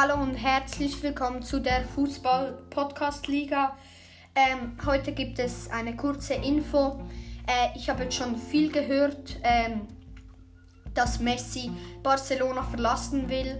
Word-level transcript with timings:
Hallo 0.00 0.14
und 0.14 0.36
herzlich 0.36 1.02
willkommen 1.02 1.42
zu 1.42 1.60
der 1.60 1.82
Fußball-Podcast-Liga. 1.82 3.76
Ähm, 4.32 4.78
heute 4.86 5.10
gibt 5.10 5.40
es 5.40 5.68
eine 5.72 5.96
kurze 5.96 6.34
Info. 6.34 7.00
Äh, 7.48 7.76
ich 7.76 7.90
habe 7.90 8.04
jetzt 8.04 8.14
schon 8.14 8.36
viel 8.36 8.70
gehört, 8.70 9.40
ähm, 9.42 9.88
dass 10.94 11.18
Messi 11.18 11.72
Barcelona 12.04 12.62
verlassen 12.62 13.28
will. 13.28 13.58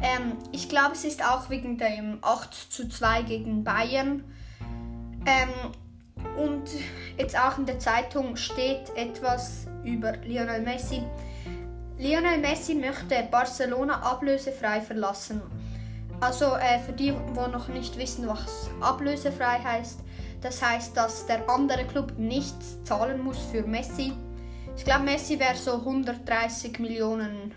Ähm, 0.00 0.34
ich 0.52 0.68
glaube, 0.68 0.92
es 0.92 1.04
ist 1.04 1.24
auch 1.24 1.50
wegen 1.50 1.76
dem 1.76 2.18
8 2.22 2.54
zu 2.54 2.88
2 2.88 3.22
gegen 3.22 3.64
Bayern. 3.64 4.22
Ähm, 5.26 5.72
und 6.36 6.70
jetzt 7.18 7.36
auch 7.36 7.58
in 7.58 7.66
der 7.66 7.80
Zeitung 7.80 8.36
steht 8.36 8.94
etwas 8.94 9.66
über 9.82 10.18
Lionel 10.18 10.62
Messi. 10.62 11.02
Lionel 11.98 12.38
Messi 12.38 12.76
möchte 12.76 13.26
Barcelona 13.28 14.02
ablösefrei 14.02 14.80
verlassen. 14.80 15.42
Also 16.20 16.56
äh, 16.56 16.78
für 16.80 16.92
die, 16.92 17.12
die 17.12 17.50
noch 17.52 17.68
nicht 17.68 17.98
wissen, 17.98 18.28
was 18.28 18.70
ablösefrei 18.80 19.58
heißt, 19.58 20.00
das 20.40 20.62
heißt, 20.62 20.96
dass 20.96 21.26
der 21.26 21.48
andere 21.48 21.84
Club 21.86 22.18
nichts 22.18 22.82
zahlen 22.84 23.22
muss 23.22 23.38
für 23.50 23.62
Messi. 23.62 24.12
Ich 24.76 24.84
glaube, 24.84 25.04
Messi 25.04 25.38
wäre 25.38 25.56
so 25.56 25.74
130 25.76 26.78
Millionen 26.78 27.54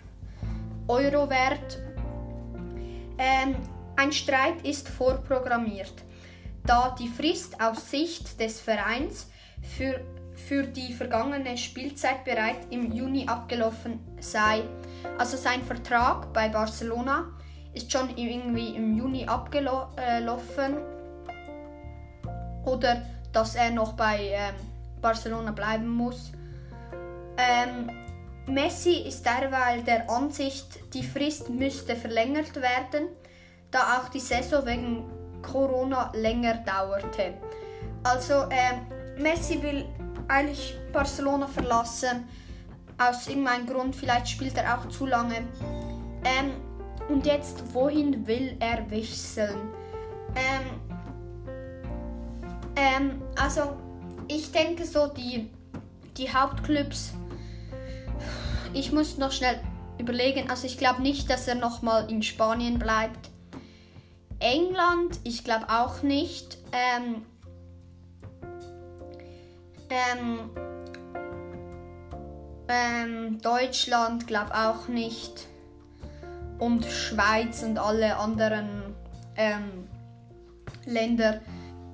Euro 0.88 1.29
wert. 1.29 1.79
Ähm, 3.17 3.55
ein 3.95 4.12
Streit 4.12 4.62
ist 4.63 4.87
vorprogrammiert, 4.87 5.93
da 6.65 6.95
die 6.98 7.07
Frist 7.07 7.59
aus 7.59 7.89
Sicht 7.89 8.39
des 8.39 8.62
Vereins 8.62 9.29
für 9.62 9.99
für 10.37 10.63
die 10.63 10.93
vergangene 10.93 11.57
Spielzeit 11.57 12.23
bereits 12.23 12.67
im 12.70 12.91
Juni 12.91 13.27
abgelaufen 13.27 13.99
sei. 14.20 14.62
Also 15.17 15.35
sein 15.35 15.63
Vertrag 15.63 16.31
bei 16.31 16.48
Barcelona 16.48 17.31
ist 17.77 17.91
schon 17.91 18.09
irgendwie 18.17 18.75
im 18.75 18.97
Juni 18.97 19.25
abgelaufen. 19.25 20.77
Oder 22.65 23.01
dass 23.31 23.55
er 23.55 23.71
noch 23.71 23.93
bei 23.93 24.31
ähm, 24.31 24.55
Barcelona 25.01 25.51
bleiben 25.51 25.87
muss. 25.87 26.31
Ähm, 27.37 27.89
Messi 28.48 29.03
ist 29.07 29.25
derweil 29.25 29.83
der 29.83 30.09
Ansicht, 30.09 30.93
die 30.93 31.03
Frist 31.03 31.49
müsste 31.49 31.95
verlängert 31.95 32.55
werden, 32.55 33.09
da 33.71 33.99
auch 33.99 34.09
die 34.09 34.20
Saison 34.20 34.65
wegen 34.65 35.05
Corona 35.41 36.11
länger 36.15 36.55
dauerte. 36.55 37.35
Also 38.03 38.45
ähm, 38.49 39.21
Messi 39.21 39.61
will 39.61 39.85
eigentlich 40.27 40.75
Barcelona 40.91 41.48
verlassen. 41.48 42.27
Aus 42.98 43.27
irgendeinem 43.27 43.67
Grund, 43.67 43.95
vielleicht 43.95 44.29
spielt 44.29 44.57
er 44.57 44.77
auch 44.77 44.89
zu 44.89 45.05
lange. 45.05 45.45
Ähm, 46.23 46.66
und 47.10 47.26
jetzt, 47.26 47.74
wohin 47.74 48.27
will 48.27 48.55
er 48.60 48.90
wechseln? 48.90 49.70
Ähm, 50.36 50.82
ähm, 52.76 53.22
also, 53.36 53.77
ich 54.27 54.52
denke 54.52 54.86
so, 54.86 55.08
die, 55.08 55.50
die 56.18 56.32
Hauptclubs. 56.32 57.13
Ich 58.74 58.91
muss 58.91 59.18
noch 59.18 59.32
schnell 59.32 59.60
überlegen. 59.98 60.50
Also, 60.50 60.68
ich 60.68 60.78
glaube 60.78 61.02
nicht, 61.02 61.30
dass 61.30 61.48
er 61.48 61.55
nochmal 61.55 62.10
in 62.12 62.22
Spanien 62.22 62.78
bleibt. 62.78 63.30
England, 64.40 65.19
ich 65.24 65.44
glaube 65.44 65.66
auch 65.69 66.03
nicht. 66.03 66.58
Ähm, 66.72 67.25
ähm, 69.90 70.50
ähm, 72.68 73.41
Deutschland 73.41 74.28
glaube 74.28 74.53
auch 74.53 74.88
nicht. 74.88 75.47
Und 76.59 76.86
Schweiz 76.86 77.63
und 77.63 77.78
alle 77.78 78.18
anderen 78.18 78.96
ähm, 79.36 79.88
Länder, 80.86 81.41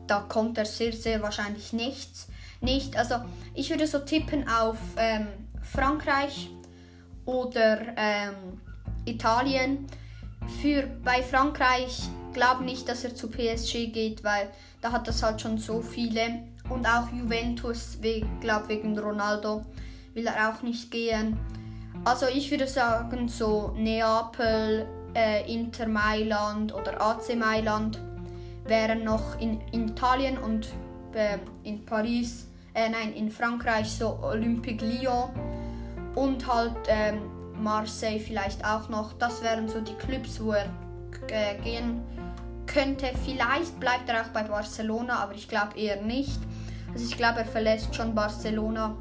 da 0.07 0.19
kommt 0.21 0.57
er 0.57 0.65
sehr, 0.65 0.93
sehr 0.93 1.21
wahrscheinlich 1.21 1.73
nichts. 1.73 2.27
Nicht. 2.61 2.95
Also 2.95 3.15
ich 3.53 3.69
würde 3.69 3.87
so 3.87 3.99
tippen 3.99 4.47
auf 4.47 4.77
ähm, 4.97 5.27
Frankreich 5.61 6.49
oder 7.25 7.79
ähm, 7.97 8.61
Italien. 9.05 9.87
Für 10.61 10.83
bei 11.03 11.21
Frankreich 11.21 12.03
glaube 12.33 12.63
nicht, 12.63 12.87
dass 12.89 13.03
er 13.03 13.15
zu 13.15 13.29
PSG 13.29 13.91
geht, 13.91 14.23
weil 14.23 14.49
da 14.81 14.91
hat 14.91 15.07
das 15.07 15.23
halt 15.23 15.41
schon 15.41 15.57
so 15.57 15.81
viele 15.81 16.43
und 16.69 16.85
auch 16.87 17.09
Juventus, 17.11 17.97
glaube 18.41 18.69
wegen 18.69 18.97
Ronaldo, 18.97 19.65
will 20.13 20.27
er 20.27 20.49
auch 20.49 20.61
nicht 20.61 20.91
gehen. 20.91 21.37
Also 22.05 22.25
ich 22.27 22.51
würde 22.51 22.67
sagen, 22.67 23.29
so 23.29 23.73
Neapel, 23.77 24.85
äh, 25.15 25.51
Inter 25.51 25.87
Mailand 25.87 26.73
oder 26.73 27.01
AC 27.01 27.35
Mailand 27.37 27.99
wären 28.65 29.05
noch 29.05 29.39
in, 29.39 29.61
in 29.71 29.89
Italien 29.89 30.37
und 30.37 30.67
äh, 31.13 31.37
in 31.63 31.85
Paris, 31.85 32.47
äh, 32.73 32.89
nein, 32.89 33.13
in 33.13 33.31
Frankreich 33.31 33.89
so 33.89 34.19
Olympique 34.21 34.83
Lyon 34.85 35.29
und 36.15 36.45
halt 36.45 36.75
ähm, 36.87 37.21
Marseille 37.61 38.19
vielleicht 38.19 38.65
auch 38.65 38.89
noch. 38.89 39.13
Das 39.13 39.41
wären 39.41 39.69
so 39.69 39.79
die 39.79 39.93
Clubs, 39.93 40.43
wo 40.43 40.51
er 40.51 40.65
äh, 41.29 41.55
gehen 41.63 42.01
könnte. 42.65 43.11
Vielleicht 43.23 43.79
bleibt 43.79 44.09
er 44.09 44.21
auch 44.21 44.29
bei 44.29 44.43
Barcelona, 44.43 45.19
aber 45.19 45.35
ich 45.35 45.47
glaube 45.47 45.77
eher 45.79 46.01
nicht. 46.01 46.39
Also 46.91 47.05
ich 47.05 47.15
glaube, 47.15 47.39
er 47.39 47.45
verlässt 47.45 47.95
schon 47.95 48.13
Barcelona. 48.13 48.97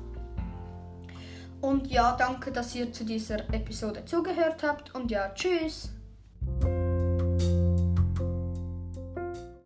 Und 1.62 1.86
ja, 1.86 2.16
danke, 2.16 2.50
dass 2.50 2.74
ihr 2.74 2.92
zu 2.92 3.04
dieser 3.04 3.38
Episode 3.54 4.04
zugehört 4.04 4.62
habt. 4.64 4.94
Und 4.94 5.10
ja, 5.10 5.30
tschüss. 5.32 5.90